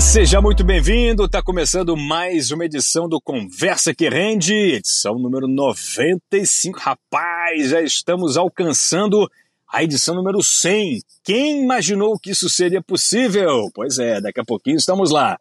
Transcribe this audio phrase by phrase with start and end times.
[0.00, 1.24] Seja muito bem-vindo.
[1.24, 6.78] Está começando mais uma edição do Conversa que Rende, edição número 95.
[6.78, 9.28] Rapaz, já estamos alcançando
[9.66, 11.02] a edição número 100.
[11.24, 13.68] Quem imaginou que isso seria possível?
[13.74, 15.36] Pois é, daqui a pouquinho estamos lá.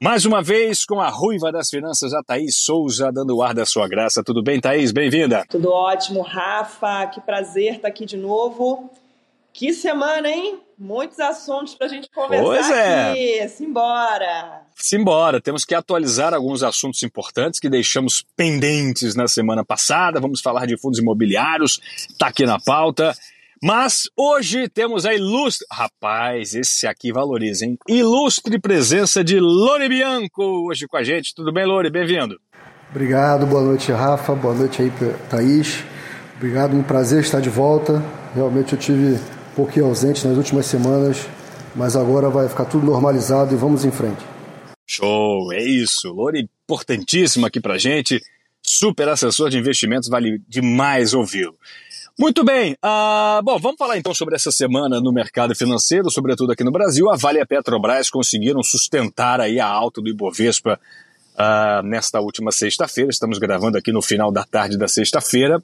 [0.00, 3.64] Mais uma vez com a ruiva das finanças, a Thaís Souza, dando o ar da
[3.64, 4.22] sua graça.
[4.22, 4.92] Tudo bem, Thaís?
[4.92, 5.44] Bem-vinda.
[5.48, 7.06] Tudo ótimo, Rafa.
[7.06, 8.90] Que prazer estar aqui de novo.
[9.54, 10.63] Que semana, hein?
[10.78, 13.10] Muitos assuntos para a gente conversar pois é.
[13.10, 13.48] aqui.
[13.48, 14.62] Simbora!
[14.74, 15.40] Simbora!
[15.40, 20.20] Temos que atualizar alguns assuntos importantes que deixamos pendentes na semana passada.
[20.20, 21.80] Vamos falar de fundos imobiliários,
[22.18, 23.14] tá aqui na pauta.
[23.62, 25.66] Mas hoje temos a ilustre.
[25.72, 27.78] Rapaz, esse aqui valoriza, hein?
[27.88, 31.34] Ilustre presença de Lore Bianco hoje com a gente.
[31.34, 31.88] Tudo bem, Lore?
[31.88, 32.38] Bem-vindo.
[32.90, 34.34] Obrigado, boa noite, Rafa.
[34.34, 34.92] Boa noite aí,
[35.30, 35.82] Thaís.
[36.36, 38.04] Obrigado, um prazer estar de volta.
[38.34, 39.18] Realmente eu tive
[39.54, 41.26] pouquinho ausente nas últimas semanas,
[41.74, 44.22] mas agora vai ficar tudo normalizado e vamos em frente.
[44.86, 46.12] Show, é isso.
[46.12, 48.22] Lore importantíssimo aqui pra gente,
[48.62, 51.56] super assessor de investimentos, vale demais ouvi-lo.
[52.18, 56.62] Muito bem, uh, bom, vamos falar então sobre essa semana no mercado financeiro, sobretudo aqui
[56.62, 57.10] no Brasil.
[57.10, 60.78] A Vale e a Petrobras conseguiram sustentar aí a alta do Ibovespa
[61.34, 63.10] uh, nesta última sexta-feira.
[63.10, 65.60] Estamos gravando aqui no final da tarde da sexta-feira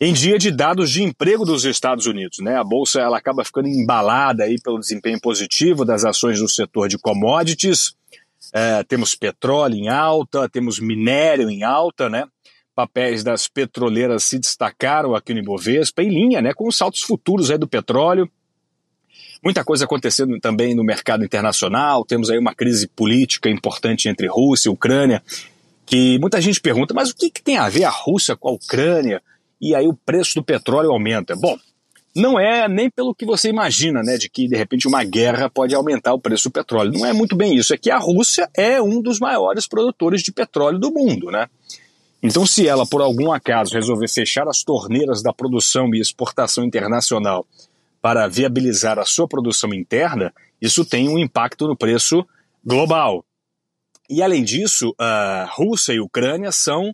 [0.00, 2.38] em dia de dados de emprego dos Estados Unidos.
[2.38, 2.56] Né?
[2.56, 6.98] A bolsa ela acaba ficando embalada aí pelo desempenho positivo das ações do setor de
[6.98, 7.94] commodities.
[8.52, 12.26] É, temos petróleo em alta, temos minério em alta, né?
[12.74, 17.50] Papéis das petroleiras se destacaram aqui no Ibovespa, em linha né, com os saltos futuros
[17.50, 18.30] aí do petróleo.
[19.42, 22.04] Muita coisa acontecendo também no mercado internacional.
[22.04, 25.22] Temos aí uma crise política importante entre Rússia e Ucrânia,
[25.84, 28.52] que muita gente pergunta, mas o que, que tem a ver a Rússia com a
[28.52, 29.20] Ucrânia?
[29.60, 31.34] E aí o preço do petróleo aumenta.
[31.36, 31.58] Bom,
[32.14, 35.74] não é nem pelo que você imagina, né, de que de repente uma guerra pode
[35.74, 36.92] aumentar o preço do petróleo.
[36.92, 37.72] Não é muito bem isso.
[37.72, 41.48] É que a Rússia é um dos maiores produtores de petróleo do mundo, né?
[42.20, 47.46] Então, se ela por algum acaso resolver fechar as torneiras da produção e exportação internacional
[48.02, 52.26] para viabilizar a sua produção interna, isso tem um impacto no preço
[52.64, 53.24] global.
[54.10, 56.92] E além disso, a Rússia e a Ucrânia são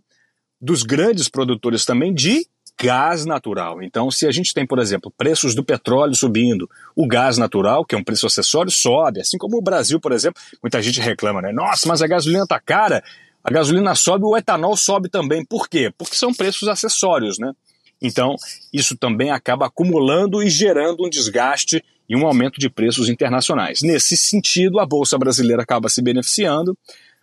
[0.60, 2.46] dos grandes produtores também de
[2.80, 3.82] gás natural.
[3.82, 7.94] Então, se a gente tem, por exemplo, preços do petróleo subindo, o gás natural, que
[7.94, 9.20] é um preço acessório, sobe.
[9.20, 11.52] Assim como o Brasil, por exemplo, muita gente reclama, né?
[11.52, 13.02] Nossa, mas a gasolina está cara.
[13.42, 15.44] A gasolina sobe, o etanol sobe também.
[15.44, 15.92] Por quê?
[15.96, 17.52] Porque são preços acessórios, né?
[18.02, 18.34] Então,
[18.72, 23.82] isso também acaba acumulando e gerando um desgaste e um aumento de preços internacionais.
[23.82, 26.76] Nesse sentido, a Bolsa Brasileira acaba se beneficiando,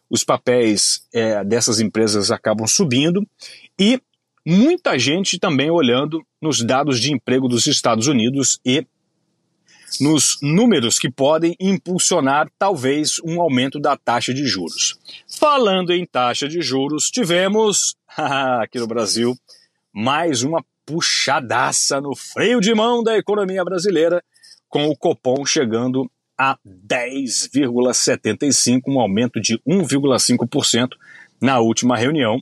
[0.09, 3.25] os papéis é, dessas empresas acabam subindo
[3.79, 4.01] e
[4.45, 8.85] muita gente também olhando nos dados de emprego dos Estados Unidos e
[9.99, 14.97] nos números que podem impulsionar talvez um aumento da taxa de juros.
[15.27, 17.97] Falando em taxa de juros, tivemos
[18.61, 19.35] aqui no Brasil
[19.93, 24.23] mais uma puxadaça no freio de mão da economia brasileira,
[24.69, 30.89] com o Copom chegando a 10,75, um aumento de 1,5%
[31.39, 32.41] na última reunião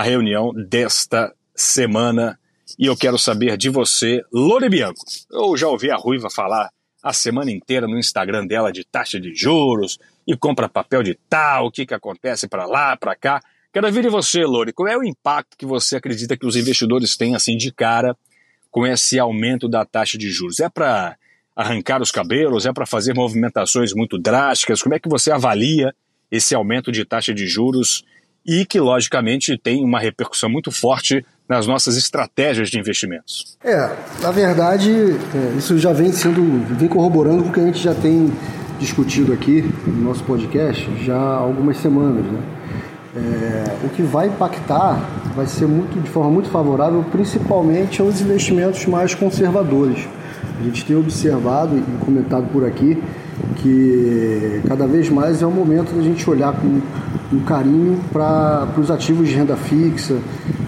[0.00, 2.38] a reunião desta semana.
[2.78, 5.04] E eu quero saber de você, Lore Bianco.
[5.30, 6.70] Eu já ouvi a Ruiva falar
[7.02, 11.66] a semana inteira no Instagram dela de taxa de juros e compra papel de tal,
[11.66, 13.42] o que, que acontece para lá, para cá.
[13.70, 17.14] Quero ouvir de você, Lore, qual é o impacto que você acredita que os investidores
[17.14, 18.16] têm assim de cara
[18.70, 20.60] com esse aumento da taxa de juros?
[20.60, 21.14] É para
[21.54, 22.64] arrancar os cabelos?
[22.64, 24.82] É para fazer movimentações muito drásticas?
[24.82, 25.94] Como é que você avalia
[26.30, 28.02] esse aumento de taxa de juros
[28.50, 33.56] e que, logicamente, tem uma repercussão muito forte nas nossas estratégias de investimentos.
[33.62, 36.42] É, na verdade, é, isso já vem sendo,
[36.74, 38.32] vem corroborando com o que a gente já tem
[38.80, 42.42] discutido aqui no nosso podcast já há algumas semanas, né?
[43.14, 44.98] É, o que vai impactar
[45.36, 50.08] vai ser muito, de forma muito favorável, principalmente aos investimentos mais conservadores.
[50.58, 53.00] A gente tem observado e comentado por aqui
[53.56, 56.80] que cada vez mais é o momento da gente olhar com
[57.40, 60.18] carinho para os ativos de renda fixa,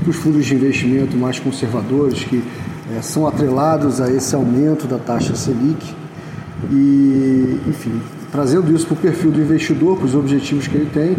[0.03, 2.43] para os fundos de investimento mais conservadores, que
[2.97, 5.95] é, são atrelados a esse aumento da taxa Selic.
[6.71, 11.17] E, enfim, trazendo isso para o perfil do investidor, para os objetivos que ele tem,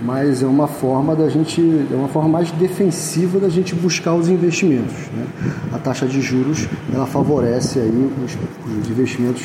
[0.00, 1.60] mas é uma forma da gente,
[1.90, 4.94] é uma forma mais defensiva da gente buscar os investimentos.
[5.16, 5.26] Né?
[5.72, 8.36] A taxa de juros ela favorece aí os,
[8.82, 9.42] os investimentos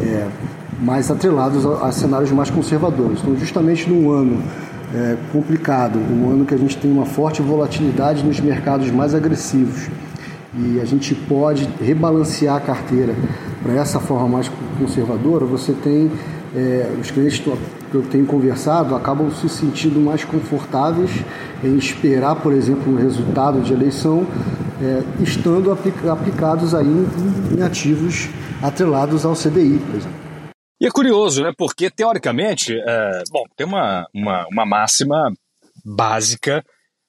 [0.00, 0.28] é,
[0.82, 3.20] mais atrelados a, a, cenários mais conservadores.
[3.20, 4.42] Então, justamente num ano
[4.94, 9.88] é, complicado, um ano que a gente tem uma forte volatilidade nos mercados mais agressivos
[10.54, 13.14] e a gente pode rebalancear a carteira
[13.62, 16.10] para essa forma mais conservadora, você tem
[16.54, 21.10] é, os clientes que eu tenho conversado acabam se sentindo mais confortáveis
[21.64, 24.26] em esperar, por exemplo, um resultado de eleição,
[24.82, 28.28] é, estando aplicados aí em, em ativos
[28.60, 30.21] atrelados ao CDI, por exemplo.
[30.82, 31.52] E é curioso, né?
[31.56, 35.32] Porque, teoricamente, é, bom, tem uma, uma, uma máxima
[35.84, 36.64] básica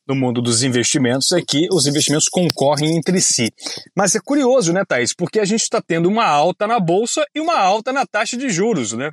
[0.08, 3.52] no mundo dos investimentos é que os investimentos concorrem entre si.
[3.98, 5.12] Mas é curioso, né, Thaís?
[5.12, 8.48] Porque a gente está tendo uma alta na bolsa e uma alta na taxa de
[8.48, 9.10] juros, né?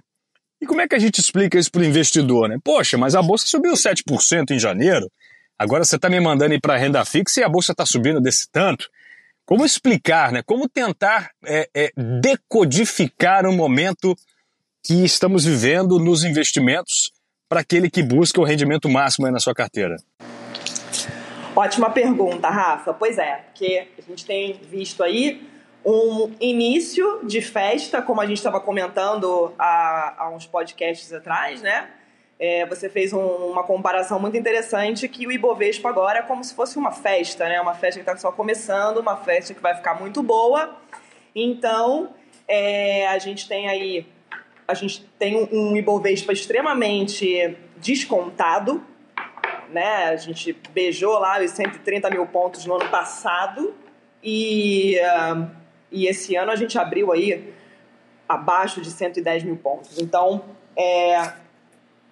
[0.61, 2.59] E como é que a gente explica isso para o investidor, né?
[2.63, 5.11] Poxa, mas a bolsa subiu 7% em janeiro,
[5.59, 8.47] agora você está me mandando ir para renda fixa e a bolsa está subindo desse
[8.53, 8.91] tanto.
[9.47, 10.43] Como explicar, né?
[10.43, 14.15] Como tentar é, é, decodificar o momento
[14.83, 17.13] que estamos vivendo nos investimentos
[17.49, 19.97] para aquele que busca o rendimento máximo na sua carteira?
[21.55, 22.95] Ótima pergunta, Rafa.
[22.95, 25.43] Pois é, porque a gente tem visto aí
[25.85, 31.89] um início de festa, como a gente estava comentando há, há, uns podcasts atrás, né?
[32.39, 36.55] É, você fez um, uma comparação muito interessante que o Ibovespa agora é como se
[36.55, 37.61] fosse uma festa, né?
[37.61, 40.77] Uma festa que está só começando, uma festa que vai ficar muito boa.
[41.35, 42.15] Então,
[42.49, 44.07] é, a gente tem aí
[44.71, 48.83] a gente tem um, Ibovespa extremamente descontado,
[49.69, 50.05] né?
[50.05, 53.75] A gente beijou lá os 130 mil pontos no ano passado
[54.23, 55.51] e, uh,
[55.91, 57.53] e esse ano a gente abriu aí
[58.29, 59.99] abaixo de 110 mil pontos.
[59.99, 60.45] Então,
[60.77, 61.33] é,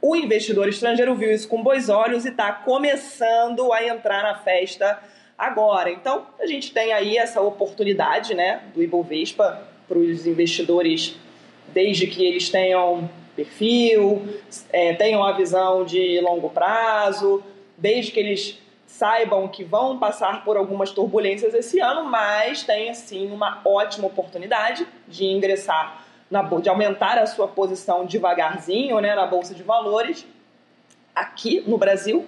[0.03, 5.01] o investidor estrangeiro viu isso com bons olhos e está começando a entrar na festa
[5.37, 5.91] agora.
[5.91, 11.17] Então, a gente tem aí essa oportunidade né, do Ibovespa para os investidores,
[11.73, 14.27] desde que eles tenham perfil,
[14.73, 17.43] é, tenham a visão de longo prazo,
[17.77, 23.31] desde que eles saibam que vão passar por algumas turbulências esse ano, mas tem sim
[23.31, 29.55] uma ótima oportunidade de ingressar na de aumentar a sua posição devagarzinho, né, na bolsa
[29.55, 30.27] de valores
[31.15, 32.27] aqui no Brasil,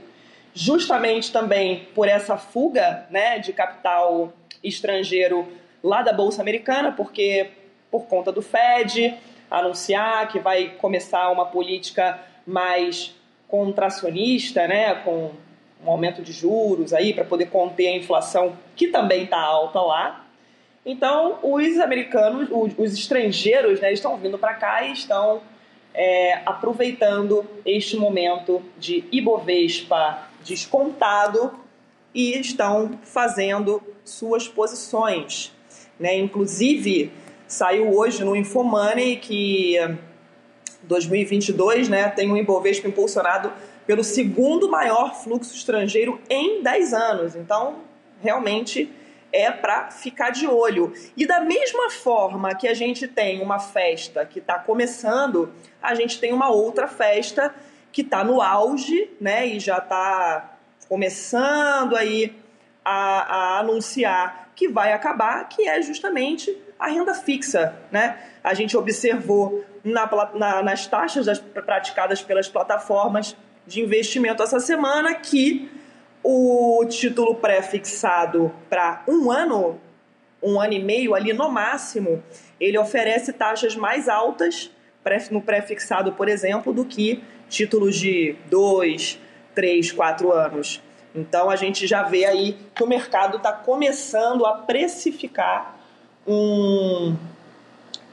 [0.55, 4.33] justamente também por essa fuga, né, de capital
[4.63, 5.47] estrangeiro
[5.83, 7.51] lá da bolsa americana, porque
[7.91, 9.19] por conta do Fed,
[9.51, 13.15] anunciar que vai começar uma política mais
[13.49, 15.33] contracionista, né, com
[15.85, 20.25] um aumento de juros aí para poder conter a inflação que também está alta lá.
[20.85, 22.49] Então, os americanos,
[22.79, 25.43] os, estrangeiros, né, estão vindo para cá e estão
[25.93, 31.53] é, aproveitando este momento de Ibovespa descontado
[32.15, 35.53] e estão fazendo suas posições.
[35.99, 36.17] Né?
[36.19, 37.13] Inclusive,
[37.51, 39.75] Saiu hoje no Infomoney que
[40.85, 43.53] 2022 né, tem um Ibovespa impulsionado
[43.85, 47.35] pelo segundo maior fluxo estrangeiro em 10 anos.
[47.35, 47.79] Então,
[48.23, 48.89] realmente
[49.33, 50.93] é para ficar de olho.
[51.17, 55.53] E da mesma forma que a gente tem uma festa que está começando,
[55.83, 57.53] a gente tem uma outra festa
[57.91, 59.49] que está no auge, né?
[59.49, 60.57] E já está
[60.89, 62.33] começando aí
[62.85, 68.19] a, a anunciar que vai acabar, que é justamente a renda fixa, né?
[68.43, 73.37] A gente observou na, na, nas taxas das, praticadas pelas plataformas
[73.67, 75.71] de investimento essa semana que
[76.23, 79.81] o título pré-fixado para um ano,
[80.43, 82.23] um ano e meio ali no máximo,
[82.59, 84.71] ele oferece taxas mais altas
[85.31, 89.19] no pré-fixado, por exemplo, do que títulos de dois,
[89.55, 90.83] três, quatro anos.
[91.15, 95.79] Então a gente já vê aí que o mercado está começando a precificar
[96.27, 97.15] um,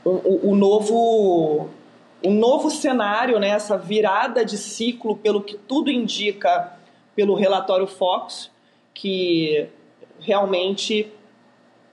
[0.05, 1.69] um, um, novo
[2.23, 6.73] um novo cenário, né, essa virada de ciclo, pelo que tudo indica
[7.15, 8.49] pelo relatório Fox,
[8.93, 9.67] que
[10.19, 11.11] realmente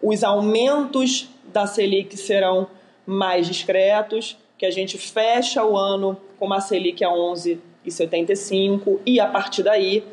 [0.02, 2.68] os aumentos da Selic serão
[3.06, 9.26] mais discretos, que a gente fecha o ano com uma Selic a 11,75 e a
[9.26, 10.04] partir daí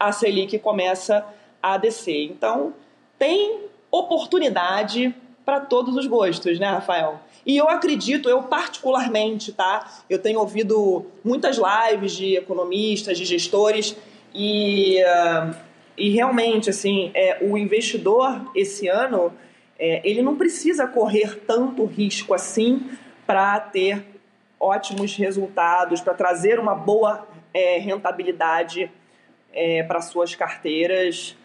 [0.00, 1.26] a Selic começa
[1.62, 2.24] a descer.
[2.24, 2.72] Então,
[3.18, 5.14] tem oportunidade
[5.44, 7.20] para todos os gostos, né, Rafael?
[7.44, 10.02] E eu acredito, eu particularmente, tá?
[10.08, 13.94] Eu tenho ouvido muitas lives de economistas, de gestores
[14.34, 15.54] e, uh,
[15.96, 19.32] e realmente, assim, é, o investidor esse ano,
[19.78, 22.90] é, ele não precisa correr tanto risco assim
[23.26, 24.04] para ter
[24.58, 28.90] ótimos resultados, para trazer uma boa é, rentabilidade
[29.52, 31.36] é, para suas carteiras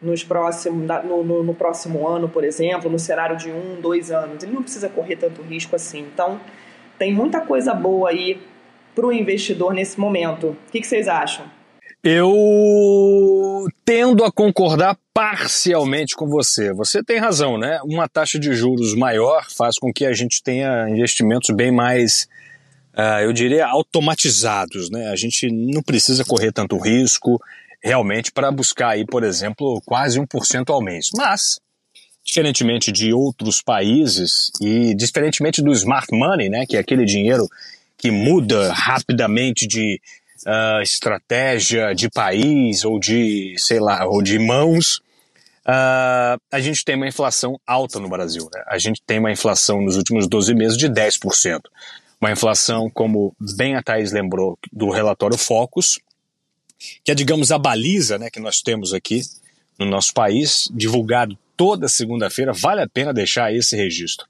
[0.00, 4.42] nos próximo, no, no, no, próximo ano, por exemplo, no cenário de um, dois anos.
[4.42, 6.00] Ele não precisa correr tanto risco assim.
[6.00, 6.40] Então,
[6.98, 8.40] tem muita coisa boa aí
[8.94, 10.48] para o investidor nesse momento.
[10.48, 11.44] O que, que vocês acham?
[12.02, 16.72] Eu tendo a concordar parcialmente com você.
[16.72, 17.78] Você tem razão, né?
[17.84, 22.26] Uma taxa de juros maior faz com que a gente tenha investimentos bem mais
[22.96, 24.90] uh, eu diria, automatizados.
[24.90, 25.08] Né?
[25.08, 27.40] A gente não precisa correr tanto risco
[27.82, 31.08] realmente para buscar aí, por exemplo, quase 1% ao mês.
[31.16, 31.58] Mas,
[32.24, 37.48] diferentemente de outros países e diferentemente do smart money, né, que é aquele dinheiro
[37.96, 40.00] que muda rapidamente de
[40.46, 45.00] uh, estratégia de país ou de, sei lá, ou de mãos,
[45.66, 48.48] uh, a gente tem uma inflação alta no Brasil.
[48.52, 48.62] Né?
[48.66, 51.60] A gente tem uma inflação nos últimos 12 meses de 10%.
[52.20, 55.98] Uma inflação, como bem a Thaís lembrou, do relatório Focus,
[57.04, 59.22] que é, digamos, a baliza né, que nós temos aqui
[59.78, 62.52] no nosso país, divulgado toda segunda-feira.
[62.52, 64.26] Vale a pena deixar esse registro.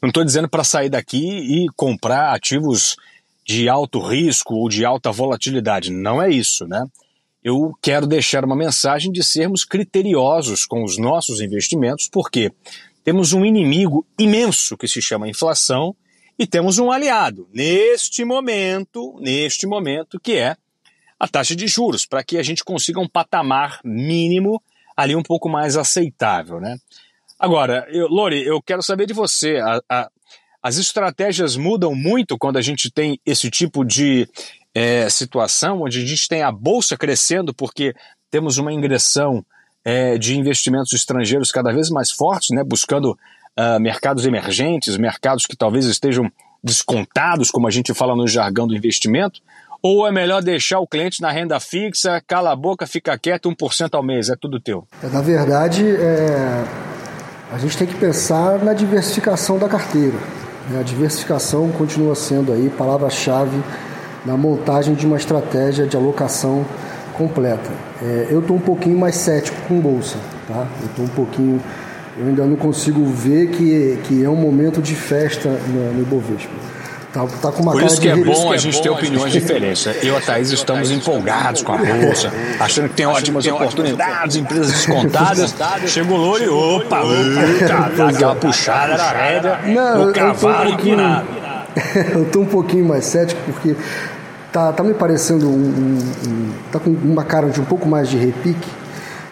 [0.00, 2.96] Não estou dizendo para sair daqui e comprar ativos
[3.44, 6.86] de alto risco ou de alta volatilidade, não é isso, né?
[7.42, 12.52] Eu quero deixar uma mensagem de sermos criteriosos com os nossos investimentos, porque
[13.02, 15.96] temos um inimigo imenso que se chama inflação
[16.38, 20.56] e temos um aliado neste momento, neste momento que é
[21.18, 24.62] a taxa de juros, para que a gente consiga um patamar mínimo
[24.96, 26.78] ali um pouco mais aceitável, né?
[27.38, 30.10] Agora, eu, Lori, eu quero saber de você, a, a,
[30.62, 34.28] as estratégias mudam muito quando a gente tem esse tipo de
[34.74, 37.94] é, situação, onde a gente tem a bolsa crescendo porque
[38.30, 39.44] temos uma ingressão
[39.84, 43.18] é, de investimentos estrangeiros cada vez mais fortes, né, buscando
[43.58, 46.30] uh, mercados emergentes, mercados que talvez estejam
[46.62, 49.40] descontados, como a gente fala no jargão do investimento,
[49.82, 53.94] ou é melhor deixar o cliente na renda fixa, cala a boca, fica quieto, 1%
[53.94, 54.86] ao mês, é tudo teu?
[55.02, 56.64] É, na verdade, é...
[57.50, 60.18] a gente tem que pensar na diversificação da carteira.
[60.68, 60.80] Né?
[60.80, 63.58] A diversificação continua sendo aí palavra-chave
[64.24, 66.64] na montagem de uma estratégia de alocação
[67.14, 67.70] completa.
[68.02, 70.16] É, eu estou um pouquinho mais cético com bolsa,
[70.48, 70.66] tá?
[70.80, 71.60] Eu estou um pouquinho,
[72.18, 76.70] eu ainda não consigo ver que, que é um momento de festa no, no Ibovespa.
[77.12, 79.84] Tá, tá com uma Por isso que é bom a gente é ter opiniões diferentes.
[79.84, 79.96] Né?
[80.02, 84.70] Eu e a Thaís estamos empolgados com a bolsa, achando que tem ótimas oportunidades, empresas
[84.70, 85.54] descontadas.
[85.86, 91.49] Chega o louro e opa, opa dá aquela puxada na rédea, Não, cavalo empinado.
[92.14, 93.76] eu estou um pouquinho mais cético porque
[94.52, 95.98] tá, tá me parecendo um,
[96.28, 98.68] um, tá com uma cara de um pouco mais de repique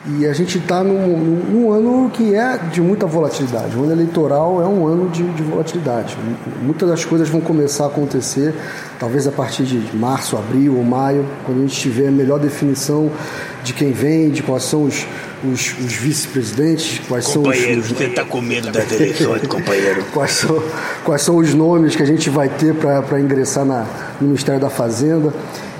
[0.06, 3.76] e a gente está num, num, ano que é de muita volatilidade.
[3.76, 6.16] O ano eleitoral é um ano de, de, volatilidade.
[6.62, 8.54] Muitas das coisas vão começar a acontecer,
[8.98, 13.10] talvez a partir de março, abril ou maio, quando a gente tiver a melhor definição
[13.62, 15.06] de quem vem, de quais são os,
[15.44, 17.98] os, os vice-presidentes, quais companheiro, são os.
[17.98, 20.04] Você está com medo das eleições, companheiro.
[20.12, 20.62] quais, são,
[21.04, 23.86] quais são os nomes que a gente vai ter para ingressar na,
[24.20, 25.32] no Ministério da Fazenda.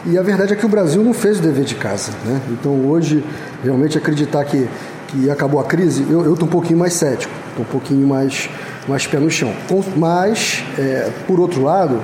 [0.06, 2.12] E a verdade é que o Brasil não fez o dever de casa.
[2.24, 2.40] Né?
[2.50, 3.24] Então hoje,
[3.62, 4.68] realmente acreditar que,
[5.08, 8.48] que acabou a crise, eu estou um pouquinho mais cético, estou um pouquinho mais,
[8.86, 9.52] mais pé no chão.
[9.96, 12.00] Mas, é, por outro lado,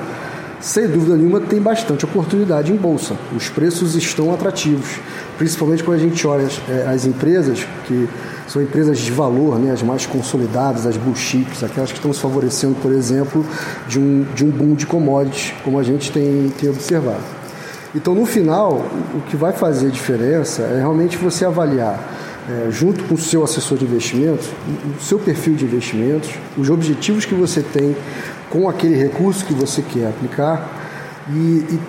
[0.64, 3.14] sem dúvida nenhuma, tem bastante oportunidade em bolsa.
[3.36, 4.98] Os preços estão atrativos,
[5.36, 8.08] principalmente quando a gente olha as, é, as empresas que
[8.48, 12.20] são empresas de valor, né, as mais consolidadas, as blue chips, aquelas que estão se
[12.20, 13.44] favorecendo, por exemplo,
[13.86, 17.20] de um, de um boom de commodities, como a gente tem, tem observado.
[17.94, 22.00] Então, no final, o que vai fazer diferença é realmente você avaliar,
[22.48, 24.48] é, junto com o seu assessor de investimentos,
[24.98, 27.94] o seu perfil de investimentos, os objetivos que você tem
[28.54, 30.70] com aquele recurso que você quer aplicar
[31.28, 31.80] e, e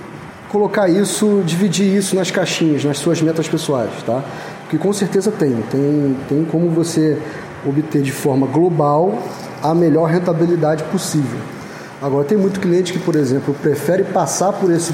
[0.50, 4.24] colocar isso, dividir isso nas caixinhas, nas suas metas pessoais, tá?
[4.62, 7.22] Porque com certeza tem, tem, tem como você
[7.64, 9.22] obter de forma global
[9.62, 11.38] a melhor rentabilidade possível.
[12.02, 14.92] Agora, tem muito cliente que, por exemplo, prefere passar por esse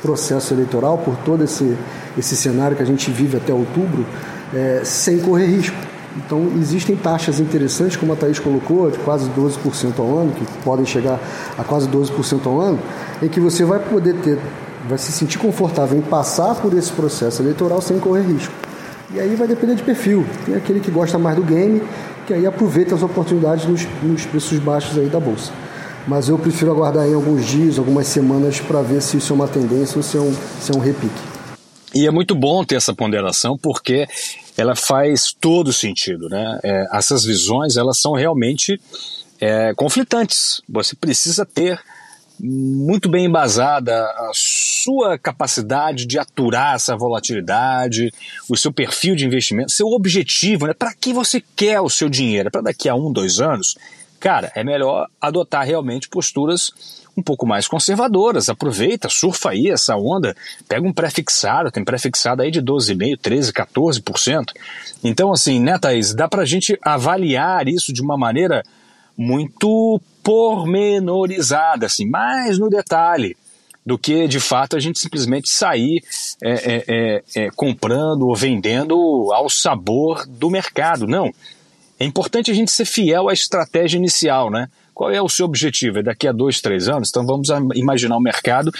[0.00, 1.76] processo eleitoral, por todo esse,
[2.16, 4.06] esse cenário que a gente vive até outubro,
[4.54, 5.76] é, sem correr risco.
[6.16, 10.84] Então, existem taxas interessantes, como a Thaís colocou, de quase 12% ao ano, que podem
[10.84, 11.20] chegar
[11.56, 12.80] a quase 12% ao ano,
[13.22, 14.38] em que você vai poder ter,
[14.88, 18.52] vai se sentir confortável em passar por esse processo eleitoral sem correr risco.
[19.14, 20.24] E aí vai depender de perfil.
[20.44, 21.82] Tem aquele que gosta mais do game,
[22.26, 25.52] que aí aproveita as oportunidades nos, nos preços baixos aí da bolsa.
[26.06, 29.48] Mas eu prefiro aguardar aí alguns dias, algumas semanas, para ver se isso é uma
[29.48, 31.20] tendência ou se é um, se é um repique.
[31.92, 34.06] E é muito bom ter essa ponderação porque
[34.60, 36.58] ela faz todo sentido, né?
[36.62, 38.80] É, essas visões elas são realmente
[39.40, 40.60] é, conflitantes.
[40.68, 41.80] Você precisa ter
[42.42, 48.10] muito bem embasada a sua capacidade de aturar essa volatilidade,
[48.48, 50.74] o seu perfil de investimento, seu objetivo, né?
[50.74, 52.50] Para que você quer o seu dinheiro?
[52.50, 53.76] Para daqui a um, dois anos?
[54.18, 56.70] Cara, é melhor adotar realmente posturas
[57.20, 58.48] um pouco mais conservadoras.
[58.48, 60.34] Aproveita, surfa aí essa onda,
[60.68, 64.44] pega um pré-fixado, tem pré-fixado aí de 12,5%, 13%, 14%.
[65.04, 68.62] Então, assim, né, Thaís, dá pra gente avaliar isso de uma maneira
[69.16, 73.36] muito pormenorizada, assim, mais no detalhe
[73.84, 76.02] do que de fato a gente simplesmente sair
[76.42, 78.94] é, é, é, é comprando ou vendendo
[79.32, 81.06] ao sabor do mercado.
[81.06, 81.32] Não.
[81.98, 84.68] É importante a gente ser fiel à estratégia inicial, né?
[85.00, 86.00] Qual é o seu objetivo?
[86.00, 87.08] É daqui a dois, três anos?
[87.08, 88.70] Então vamos imaginar o mercado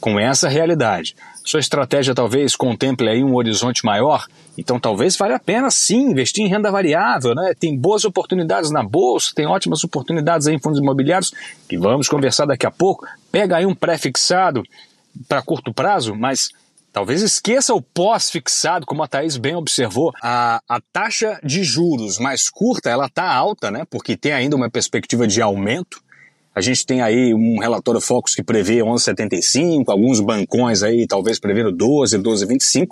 [0.00, 1.14] com essa realidade.
[1.44, 4.26] Sua estratégia talvez contemple aí um horizonte maior,
[4.58, 7.54] então talvez valha a pena sim investir em renda variável, né?
[7.56, 11.32] Tem boas oportunidades na bolsa, tem ótimas oportunidades aí em fundos imobiliários,
[11.68, 13.06] que vamos conversar daqui a pouco.
[13.30, 14.64] Pega aí um pré-fixado
[15.28, 16.50] para curto prazo, mas
[16.92, 20.12] Talvez esqueça o pós-fixado, como a Thaís bem observou.
[20.20, 23.84] A, a taxa de juros mais curta, ela está alta, né?
[23.88, 26.02] Porque tem ainda uma perspectiva de aumento.
[26.52, 31.70] A gente tem aí um relatório Focus que prevê 11,75, alguns bancões aí talvez prevendo
[31.70, 32.88] 12, 12,25,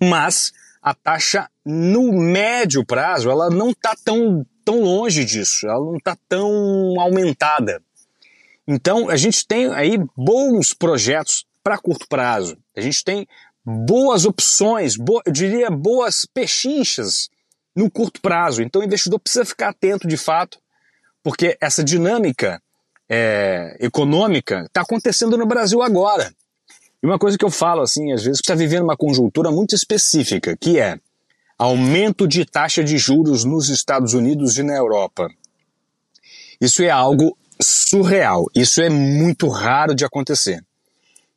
[0.00, 5.96] mas a taxa no médio prazo, ela não está tão, tão longe disso, ela não
[5.96, 6.48] está tão
[7.00, 7.82] aumentada.
[8.66, 12.56] Então, a gente tem aí bons projetos para curto prazo.
[12.80, 13.26] A gente tem
[13.64, 17.28] boas opções, bo eu diria boas pechinchas
[17.74, 18.62] no curto prazo.
[18.62, 20.58] Então o investidor precisa ficar atento de fato,
[21.22, 22.60] porque essa dinâmica
[23.08, 26.32] é, econômica está acontecendo no Brasil agora.
[27.02, 30.56] E uma coisa que eu falo assim, às vezes, está vivendo uma conjuntura muito específica,
[30.56, 30.98] que é
[31.58, 35.28] aumento de taxa de juros nos Estados Unidos e na Europa.
[36.60, 40.62] Isso é algo surreal, isso é muito raro de acontecer.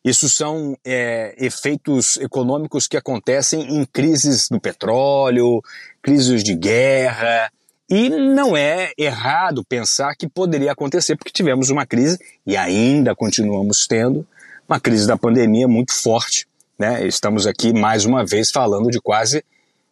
[0.04, 5.62] Isso são é, efeitos econômicos que acontecem em crises do petróleo,
[6.02, 7.50] crises de guerra.
[7.90, 13.86] E não é errado pensar que poderia acontecer, porque tivemos uma crise, e ainda continuamos
[13.88, 14.28] tendo,
[14.68, 16.48] uma crise da pandemia muito forte.
[16.78, 17.08] Né?
[17.08, 19.44] Estamos aqui mais uma vez falando de quase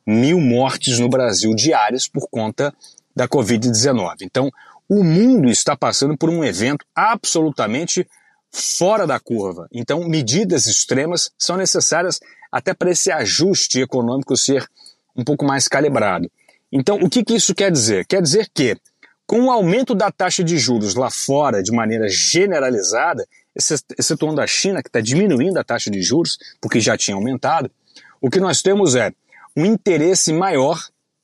[0.06, 2.74] mil mortes no Brasil diárias por conta
[3.15, 4.15] da Covid-19.
[4.24, 4.50] Então,
[4.89, 8.06] o mundo está passando por um evento absolutamente
[8.52, 9.68] fora da curva.
[9.72, 12.20] Então, medidas extremas são necessárias
[12.52, 14.68] até para esse ajuste econômico ser
[15.16, 16.30] um pouco mais calibrado.
[16.72, 18.06] Então, o que, que isso quer dizer?
[18.06, 18.78] Quer dizer que,
[19.26, 23.26] com o aumento da taxa de juros lá fora de maneira generalizada,
[23.98, 27.70] excetuando a China, que está diminuindo a taxa de juros, porque já tinha aumentado,
[28.20, 29.12] o que nós temos é
[29.56, 30.82] um interesse maior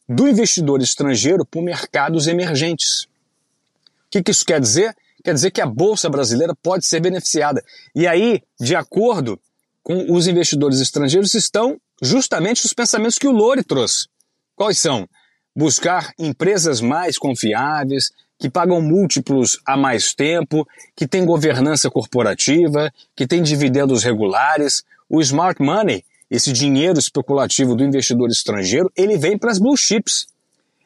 [0.07, 3.03] do investidor estrangeiro por mercados emergentes.
[3.03, 4.95] O que, que isso quer dizer?
[5.27, 7.61] Quer dizer que a Bolsa Brasileira pode ser beneficiada.
[7.93, 9.37] E aí, de acordo
[9.83, 14.07] com os investidores estrangeiros, estão justamente os pensamentos que o Lore trouxe.
[14.55, 15.05] Quais são?
[15.53, 18.09] Buscar empresas mais confiáveis,
[18.39, 24.81] que pagam múltiplos há mais tempo, que têm governança corporativa, que têm dividendos regulares.
[25.09, 30.25] O smart money, esse dinheiro especulativo do investidor estrangeiro, ele vem para as blue chips.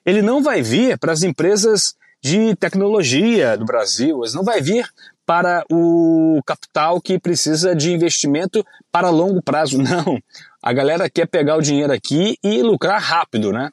[0.04, 4.88] Ele não vai vir para as empresas de tecnologia do Brasil, não vai vir
[5.26, 10.22] para o capital que precisa de investimento para longo prazo, não.
[10.62, 13.72] A galera quer pegar o dinheiro aqui e lucrar rápido, né?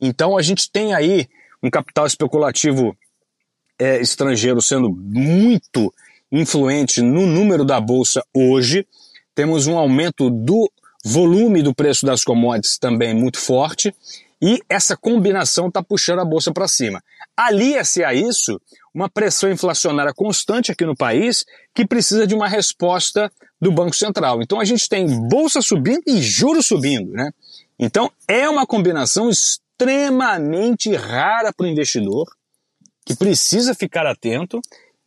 [0.00, 1.26] Então a gente tem aí
[1.62, 2.96] um capital especulativo
[3.78, 5.92] é, estrangeiro sendo muito
[6.30, 8.86] influente no número da bolsa hoje.
[9.34, 10.70] Temos um aumento do
[11.04, 13.94] volume do preço das commodities também muito forte
[14.42, 17.02] e essa combinação está puxando a bolsa para cima.
[17.36, 18.60] Alia-se a isso
[18.94, 21.44] uma pressão inflacionária constante aqui no país
[21.74, 24.40] que precisa de uma resposta do Banco Central.
[24.42, 27.30] Então a gente tem bolsa subindo e juros subindo, né?
[27.78, 32.26] Então é uma combinação extremamente rara para o investidor
[33.04, 34.60] que precisa ficar atento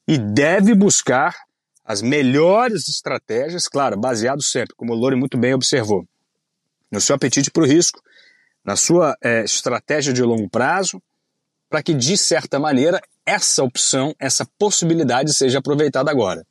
[0.07, 1.35] e deve buscar
[1.83, 6.05] as melhores estratégias, claro, baseado sempre, como o Lore muito bem observou,
[6.91, 7.99] no seu apetite para o risco,
[8.63, 11.01] na sua é, estratégia de longo prazo,
[11.69, 16.45] para que, de certa maneira, essa opção, essa possibilidade seja aproveitada agora.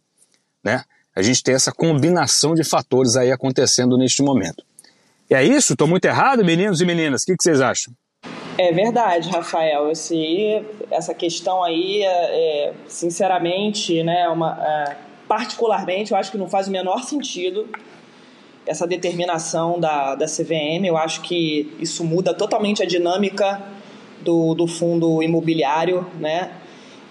[0.62, 0.84] Né?
[1.14, 4.62] A gente tem essa combinação de fatores aí acontecendo neste momento.
[5.28, 5.72] E é isso?
[5.72, 7.22] Estou muito errado, meninos e meninas?
[7.22, 7.92] O que, que vocês acham?
[8.56, 9.90] É verdade, Rafael.
[9.90, 16.48] Esse, essa questão aí, é, é sinceramente, né, uma, é, particularmente, eu acho que não
[16.48, 17.68] faz o menor sentido
[18.66, 20.84] essa determinação da, da CVM.
[20.86, 23.62] Eu acho que isso muda totalmente a dinâmica
[24.22, 26.52] do, do fundo imobiliário, né?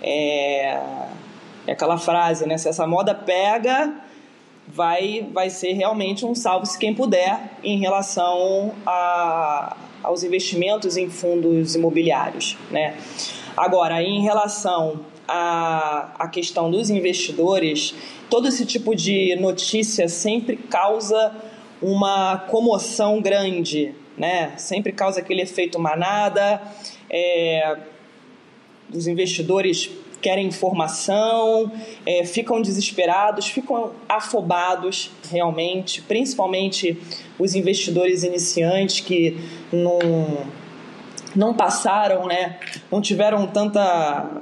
[0.01, 0.79] É,
[1.65, 2.57] é aquela frase, né?
[2.57, 3.93] Se essa moda pega,
[4.67, 11.75] vai, vai ser realmente um salve-se quem puder em relação a, aos investimentos em fundos
[11.75, 12.95] imobiliários, né?
[13.55, 17.95] Agora, em relação à, à questão dos investidores,
[18.29, 21.35] todo esse tipo de notícia sempre causa
[21.81, 24.53] uma comoção grande, né?
[24.57, 26.61] Sempre causa aquele efeito manada,
[27.09, 27.77] é,
[28.93, 29.89] os investidores
[30.21, 31.71] querem informação,
[32.05, 36.97] é, ficam desesperados, ficam afobados realmente, principalmente
[37.37, 39.37] os investidores iniciantes que
[39.71, 39.99] não,
[41.35, 42.59] não passaram, né,
[42.91, 44.41] não tiveram tanta,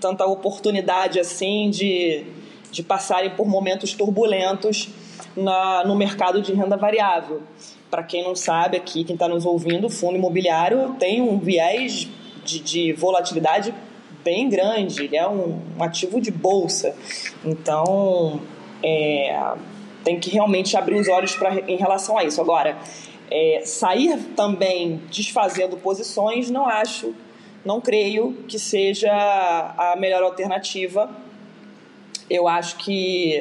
[0.00, 2.24] tanta oportunidade assim de,
[2.70, 4.88] de passarem por momentos turbulentos
[5.36, 7.42] na, no mercado de renda variável.
[7.90, 12.08] Para quem não sabe aqui, quem está nos ouvindo, o fundo imobiliário tem um viés
[12.44, 13.74] de, de volatilidade
[14.24, 16.96] bem grande, ele é um, um ativo de bolsa.
[17.44, 18.40] Então,
[18.82, 19.54] é,
[20.02, 22.40] tem que realmente abrir os olhos pra, em relação a isso.
[22.40, 22.76] Agora,
[23.30, 27.14] é, sair também desfazendo posições, não acho,
[27.64, 31.10] não creio que seja a melhor alternativa.
[32.28, 33.40] Eu acho que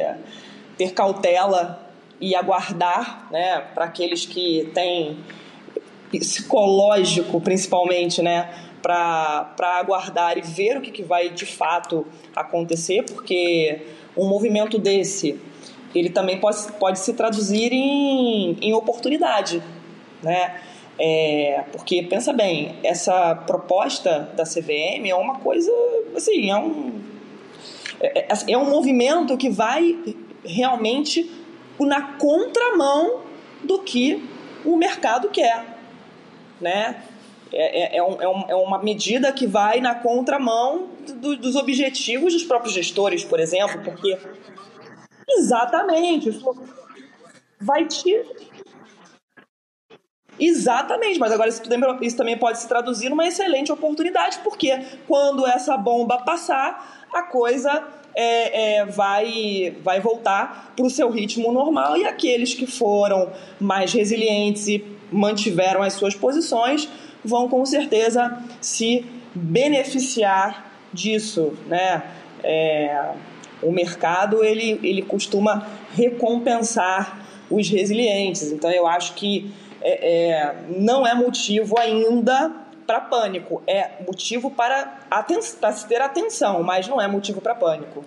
[0.78, 1.85] ter cautela
[2.26, 5.20] e aguardar, né, para aqueles que têm
[6.10, 8.50] psicológico, principalmente, né,
[8.82, 12.04] para aguardar e ver o que, que vai de fato
[12.36, 13.80] acontecer, porque
[14.18, 15.40] um movimento desse
[15.94, 19.62] ele também pode, pode se traduzir em, em oportunidade,
[20.22, 20.62] né?
[20.98, 25.72] É, porque pensa bem, essa proposta da CVM é uma coisa
[26.16, 27.02] assim, é um
[28.00, 29.98] é, é, é um movimento que vai
[30.44, 31.30] realmente
[31.80, 33.22] na contramão
[33.64, 34.24] do que
[34.64, 35.66] o mercado quer,
[36.62, 37.04] né?
[37.52, 42.34] É, é, é, é, um, é uma medida que vai na contramão do, dos objetivos
[42.34, 44.18] dos próprios gestores, por exemplo, porque
[45.30, 46.42] exatamente
[47.60, 48.24] vai te
[50.38, 51.50] Exatamente, mas agora
[52.02, 57.88] isso também pode se traduzir numa excelente oportunidade, porque quando essa bomba passar, a coisa
[58.16, 63.92] é, é, vai, vai voltar para o seu ritmo normal e aqueles que foram mais
[63.92, 66.88] resilientes e mantiveram as suas posições
[67.24, 72.04] vão com certeza se beneficiar disso, né?
[72.44, 73.12] É,
[73.62, 79.52] o mercado ele, ele costuma recompensar os resilientes, então eu acho que
[79.82, 82.52] é, é, não é motivo ainda
[82.86, 88.06] para pânico, é motivo para, para se ter atenção, mas não é motivo para pânico.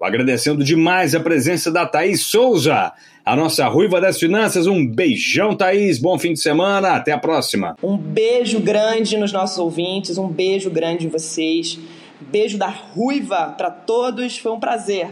[0.00, 2.92] Agradecendo demais a presença da Thaís Souza,
[3.24, 4.68] a nossa ruiva das finanças.
[4.68, 5.98] Um beijão, Thaís.
[5.98, 6.90] Bom fim de semana.
[6.90, 7.74] Até a próxima.
[7.82, 10.16] Um beijo grande nos nossos ouvintes.
[10.16, 11.78] Um beijo grande em vocês.
[12.20, 14.38] Beijo da ruiva para todos.
[14.38, 15.08] Foi um prazer.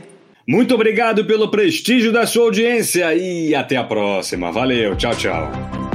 [0.46, 4.52] Muito obrigado pelo prestígio da sua audiência e até a próxima.
[4.52, 4.94] Valeu.
[4.94, 5.86] Tchau, tchau.